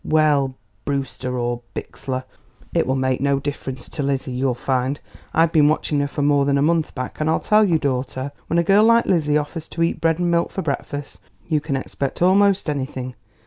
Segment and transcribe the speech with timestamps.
[0.03, 2.23] "Well, Brewster or Bixler;
[2.73, 4.99] it will make no difference to Lizzie, you'll find.
[5.31, 8.31] I've been watching her for more than a month back, and I'll tell you, daughter,
[8.47, 11.75] when a girl like Lizzie offers to eat bread and milk for breakfast you can
[11.75, 13.13] expect almost anything.